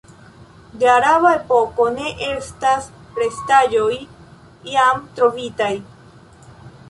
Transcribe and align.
De 0.83 0.87
araba 0.93 1.33
epoko 1.39 1.85
ne 1.97 2.07
estas 2.29 2.87
restaĵoj 3.21 3.99
jam 4.77 5.05
trovitaj. 5.19 5.71